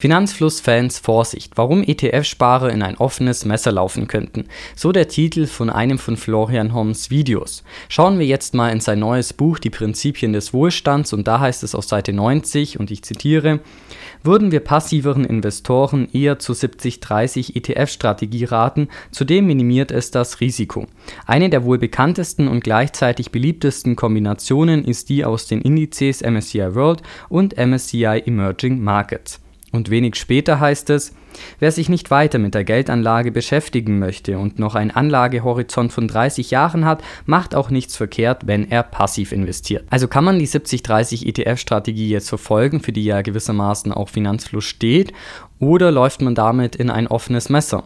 [0.00, 4.44] Finanzflussfans Vorsicht, warum ETF-Sparer in ein offenes Messer laufen könnten.
[4.76, 7.64] So der Titel von einem von Florian Homs Videos.
[7.88, 11.64] Schauen wir jetzt mal in sein neues Buch Die Prinzipien des Wohlstands und da heißt
[11.64, 13.58] es auf Seite 90 und ich zitiere,
[14.22, 20.86] würden wir passiveren Investoren eher zu 70-30 ETF-Strategie raten, zudem minimiert es das Risiko.
[21.26, 27.02] Eine der wohl bekanntesten und gleichzeitig beliebtesten Kombinationen ist die aus den Indizes MSCI World
[27.28, 29.40] und MSCI Emerging Markets.
[29.70, 31.14] Und wenig später heißt es,
[31.58, 36.50] wer sich nicht weiter mit der Geldanlage beschäftigen möchte und noch einen Anlagehorizont von 30
[36.50, 39.84] Jahren hat, macht auch nichts verkehrt, wenn er passiv investiert.
[39.90, 45.12] Also kann man die 70-30 ETF-Strategie jetzt verfolgen, für die ja gewissermaßen auch Finanzfluss steht,
[45.58, 47.84] oder läuft man damit in ein offenes Messer?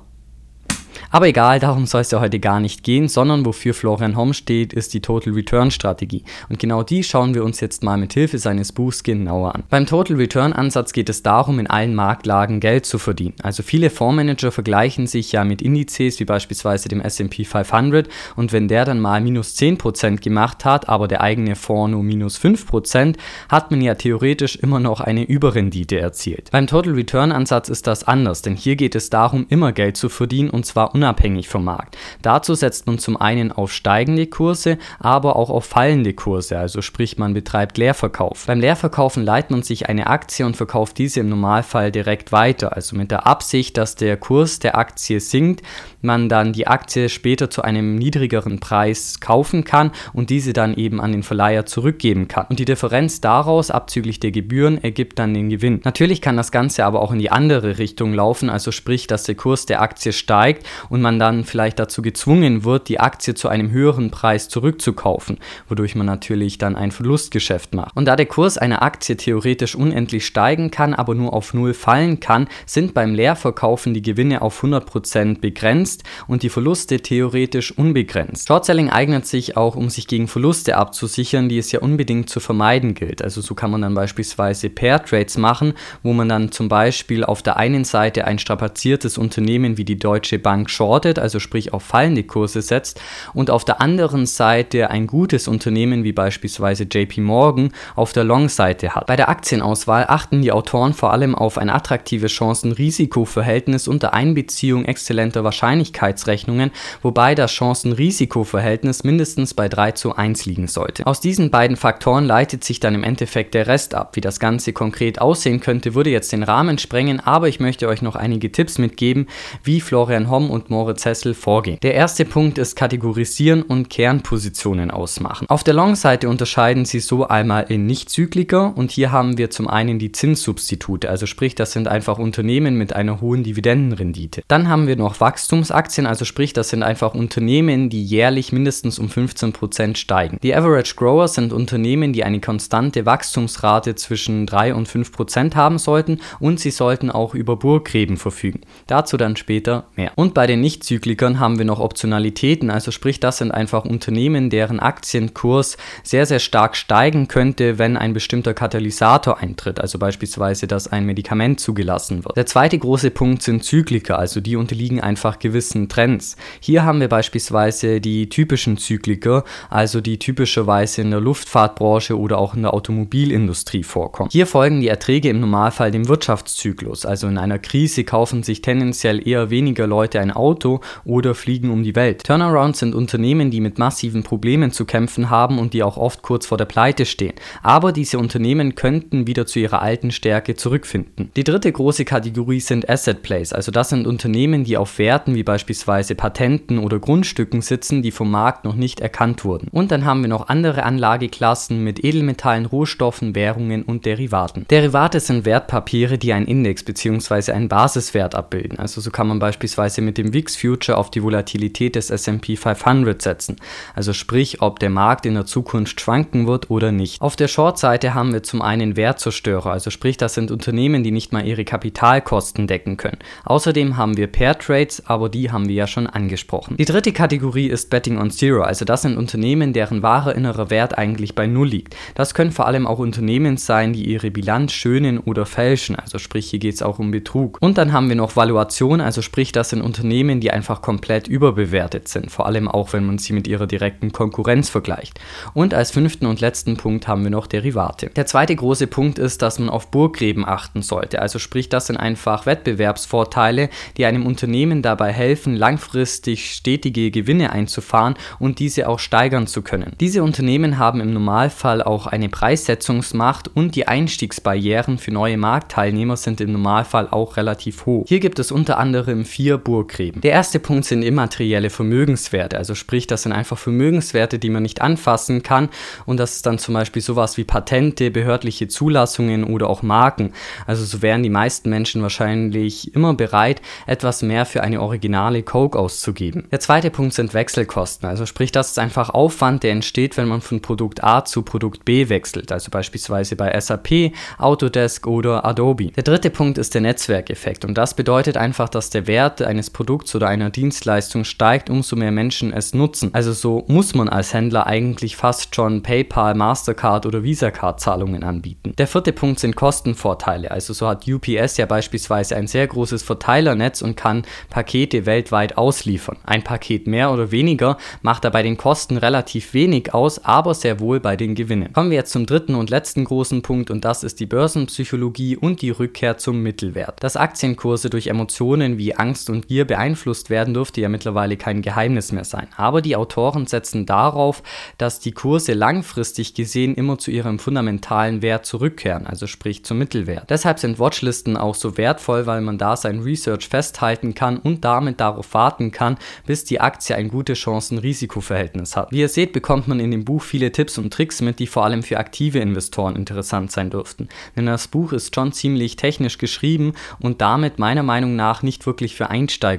[1.10, 4.72] Aber egal, darum soll es ja heute gar nicht gehen, sondern wofür Florian Homm steht,
[4.72, 6.24] ist die Total Return Strategie.
[6.48, 9.64] Und genau die schauen wir uns jetzt mal mit Hilfe seines Buchs genauer an.
[9.68, 13.34] Beim Total Return Ansatz geht es darum, in allen Marktlagen Geld zu verdienen.
[13.42, 18.68] Also viele Fondsmanager vergleichen sich ja mit Indizes wie beispielsweise dem S&P 500 und wenn
[18.68, 23.16] der dann mal minus 10% gemacht hat, aber der eigene Fonds nur minus 5%,
[23.48, 26.50] hat man ja theoretisch immer noch eine Überrendite erzielt.
[26.50, 30.08] Beim Total Return Ansatz ist das anders, denn hier geht es darum, immer Geld zu
[30.08, 31.96] verdienen und zwar unabhängig vom Markt.
[32.22, 37.18] Dazu setzt man zum einen auf steigende Kurse, aber auch auf fallende Kurse, also sprich
[37.18, 38.46] man betreibt Leerverkauf.
[38.46, 42.96] Beim Leerverkaufen leiht man sich eine Aktie und verkauft diese im Normalfall direkt weiter, also
[42.96, 45.62] mit der Absicht, dass der Kurs der Aktie sinkt,
[46.00, 51.00] man dann die Aktie später zu einem niedrigeren Preis kaufen kann und diese dann eben
[51.00, 52.46] an den Verleiher zurückgeben kann.
[52.48, 55.80] Und die Differenz daraus, abzüglich der Gebühren, ergibt dann den Gewinn.
[55.84, 59.34] Natürlich kann das Ganze aber auch in die andere Richtung laufen, also sprich, dass der
[59.34, 63.70] Kurs der Aktie steigt und man dann vielleicht dazu gezwungen wird, die Aktie zu einem
[63.70, 65.38] höheren Preis zurückzukaufen,
[65.68, 67.96] wodurch man natürlich dann ein Verlustgeschäft macht.
[67.96, 72.20] Und da der Kurs einer Aktie theoretisch unendlich steigen kann, aber nur auf Null fallen
[72.20, 78.48] kann, sind beim Leerverkaufen die Gewinne auf 100% begrenzt und die Verluste theoretisch unbegrenzt.
[78.48, 82.94] Shortselling eignet sich auch, um sich gegen Verluste abzusichern, die es ja unbedingt zu vermeiden
[82.94, 83.22] gilt.
[83.22, 87.42] Also so kann man dann beispielsweise Pair Trades machen, wo man dann zum Beispiel auf
[87.42, 92.22] der einen Seite ein strapaziertes Unternehmen wie die Deutsche Bank shortet, also sprich auf fallende
[92.22, 93.00] Kurse setzt,
[93.34, 98.94] und auf der anderen Seite ein gutes Unternehmen wie beispielsweise JP Morgan auf der Long-Seite
[98.94, 99.06] hat.
[99.06, 105.44] Bei der Aktienauswahl achten die Autoren vor allem auf ein attraktives Chancen-Risiko-Verhältnis unter Einbeziehung exzellenter
[105.44, 106.70] Wahrscheinlichkeitsrechnungen,
[107.02, 111.06] wobei das Chancen-Risiko-Verhältnis mindestens bei 3 zu 1 liegen sollte.
[111.06, 114.16] Aus diesen beiden Faktoren leitet sich dann im Endeffekt der Rest ab.
[114.16, 118.02] Wie das Ganze konkret aussehen könnte, würde jetzt den Rahmen sprengen, aber ich möchte euch
[118.02, 119.26] noch einige Tipps mitgeben,
[119.62, 121.78] wie Florian Homm und Moritz Hessel vorgehen.
[121.82, 125.48] Der erste Punkt ist Kategorisieren und Kernpositionen ausmachen.
[125.48, 129.98] Auf der Long-Seite unterscheiden sie so einmal in Nicht-Zykliker und hier haben wir zum einen
[129.98, 134.42] die Zinssubstitute, also sprich, das sind einfach Unternehmen mit einer hohen Dividendenrendite.
[134.46, 139.06] Dann haben wir noch Wachstumsaktien, also sprich, das sind einfach Unternehmen, die jährlich mindestens um
[139.06, 140.38] 15% steigen.
[140.42, 146.20] Die Average Grower sind Unternehmen, die eine konstante Wachstumsrate zwischen 3 und 5% haben sollten
[146.38, 148.60] und sie sollten auch über Burggräben verfügen.
[148.86, 150.12] Dazu dann später mehr.
[150.16, 154.80] Und bei den Nichtzyklikern haben wir noch Optionalitäten, also sprich, das sind einfach Unternehmen, deren
[154.80, 161.06] Aktienkurs sehr, sehr stark steigen könnte, wenn ein bestimmter Katalysator eintritt, also beispielsweise, dass ein
[161.06, 162.36] Medikament zugelassen wird.
[162.36, 166.36] Der zweite große Punkt sind Zykliker, also die unterliegen einfach gewissen Trends.
[166.60, 172.54] Hier haben wir beispielsweise die typischen Zykliker, also die typischerweise in der Luftfahrtbranche oder auch
[172.54, 174.30] in der Automobilindustrie vorkommen.
[174.32, 179.26] Hier folgen die Erträge im Normalfall dem Wirtschaftszyklus, also in einer Krise kaufen sich tendenziell
[179.26, 182.24] eher weniger Leute ein Auto, oder fliegen um die Welt.
[182.24, 186.46] Turnarounds sind Unternehmen, die mit massiven Problemen zu kämpfen haben und die auch oft kurz
[186.46, 187.34] vor der Pleite stehen.
[187.62, 191.30] Aber diese Unternehmen könnten wieder zu ihrer alten Stärke zurückfinden.
[191.36, 195.42] Die dritte große Kategorie sind Asset Plays, also das sind Unternehmen, die auf Werten wie
[195.42, 199.68] beispielsweise Patenten oder Grundstücken sitzen, die vom Markt noch nicht erkannt wurden.
[199.72, 204.66] Und dann haben wir noch andere Anlageklassen mit Edelmetallen, Rohstoffen, Währungen und Derivaten.
[204.70, 207.52] Derivate sind Wertpapiere, die einen Index bzw.
[207.52, 208.78] einen Basiswert abbilden.
[208.78, 213.20] Also so kann man beispielsweise mit dem VIX Future auf die Volatilität des S&P 500
[213.20, 213.56] setzen,
[213.94, 217.20] also sprich, ob der Markt in der Zukunft schwanken wird oder nicht.
[217.20, 221.32] Auf der Short-Seite haben wir zum einen Wertzerstörer, also sprich, das sind Unternehmen, die nicht
[221.32, 223.18] mal ihre Kapitalkosten decken können.
[223.44, 226.76] Außerdem haben wir Pair Trades, aber die haben wir ja schon angesprochen.
[226.76, 230.98] Die dritte Kategorie ist Betting on Zero, also das sind Unternehmen, deren wahrer innerer Wert
[230.98, 231.96] eigentlich bei Null liegt.
[232.14, 236.50] Das können vor allem auch Unternehmen sein, die ihre Bilanz schönen oder fälschen, also sprich,
[236.50, 237.58] hier geht es auch um Betrug.
[237.60, 241.26] Und dann haben wir noch Valuation, also sprich, das sind Unternehmen, Unternehmen, die einfach komplett
[241.26, 245.18] überbewertet sind, vor allem auch wenn man sie mit ihrer direkten Konkurrenz vergleicht.
[245.54, 248.10] Und als fünften und letzten Punkt haben wir noch Derivate.
[248.10, 251.22] Der zweite große Punkt ist, dass man auf Burggräben achten sollte.
[251.22, 258.16] Also sprich, das sind einfach Wettbewerbsvorteile, die einem Unternehmen dabei helfen, langfristig stetige Gewinne einzufahren
[258.38, 259.94] und diese auch steigern zu können.
[259.98, 266.42] Diese Unternehmen haben im Normalfall auch eine Preissetzungsmacht und die Einstiegsbarrieren für neue Marktteilnehmer sind
[266.42, 268.04] im Normalfall auch relativ hoch.
[268.06, 270.01] Hier gibt es unter anderem vier Burggräben.
[270.10, 274.82] Der erste Punkt sind immaterielle Vermögenswerte, also sprich, das sind einfach Vermögenswerte, die man nicht
[274.82, 275.68] anfassen kann
[276.06, 280.32] und das ist dann zum Beispiel sowas wie Patente, behördliche Zulassungen oder auch Marken.
[280.66, 285.78] Also so wären die meisten Menschen wahrscheinlich immer bereit, etwas mehr für eine originale Coke
[285.78, 286.48] auszugeben.
[286.50, 290.40] Der zweite Punkt sind Wechselkosten, also sprich, das ist einfach Aufwand, der entsteht, wenn man
[290.40, 295.92] von Produkt A zu Produkt B wechselt, also beispielsweise bei SAP, Autodesk oder Adobe.
[295.92, 299.91] Der dritte Punkt ist der Netzwerkeffekt und das bedeutet einfach, dass der Wert eines Produkts
[300.14, 303.10] oder einer Dienstleistung steigt, umso mehr Menschen es nutzen.
[303.12, 308.74] Also so muss man als Händler eigentlich fast schon PayPal, Mastercard oder Visa-Card Zahlungen anbieten.
[308.78, 310.50] Der vierte Punkt sind Kostenvorteile.
[310.50, 316.16] Also so hat UPS ja beispielsweise ein sehr großes Verteilernetz und kann Pakete weltweit ausliefern.
[316.24, 320.80] Ein Paket mehr oder weniger macht da bei den Kosten relativ wenig aus, aber sehr
[320.80, 321.72] wohl bei den Gewinnen.
[321.72, 325.62] Kommen wir jetzt zum dritten und letzten großen Punkt und das ist die Börsenpsychologie und
[325.62, 327.02] die Rückkehr zum Mittelwert.
[327.02, 332.12] Dass Aktienkurse durch Emotionen wie Angst und Gier beeinflusst werden, dürfte ja mittlerweile kein Geheimnis
[332.12, 332.46] mehr sein.
[332.58, 334.42] Aber die Autoren setzen darauf,
[334.76, 340.28] dass die Kurse langfristig gesehen immer zu ihrem fundamentalen Wert zurückkehren, also sprich zum Mittelwert.
[340.28, 345.00] Deshalb sind Watchlisten auch so wertvoll, weil man da sein Research festhalten kann und damit
[345.00, 345.96] darauf warten kann,
[346.26, 348.92] bis die Aktie ein gutes Chancen-Risiko-Verhältnis hat.
[348.92, 351.64] Wie ihr seht, bekommt man in dem Buch viele Tipps und Tricks mit, die vor
[351.64, 354.10] allem für aktive Investoren interessant sein dürften.
[354.36, 358.94] Denn das Buch ist schon ziemlich technisch geschrieben und damit meiner Meinung nach nicht wirklich
[358.96, 359.08] für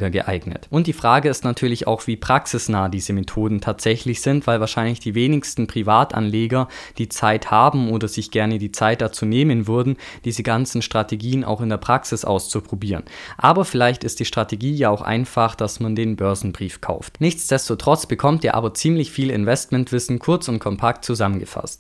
[0.03, 0.67] Einsteiger geeignet.
[0.69, 5.15] Und die Frage ist natürlich auch, wie praxisnah diese Methoden tatsächlich sind, weil wahrscheinlich die
[5.15, 6.67] wenigsten Privatanleger
[6.97, 11.61] die Zeit haben oder sich gerne die Zeit dazu nehmen würden, diese ganzen Strategien auch
[11.61, 13.03] in der Praxis auszuprobieren.
[13.37, 17.19] Aber vielleicht ist die Strategie ja auch einfach, dass man den Börsenbrief kauft.
[17.19, 21.63] Nichtsdestotrotz bekommt ihr aber ziemlich viel Investmentwissen kurz und kompakt zusammengefasst.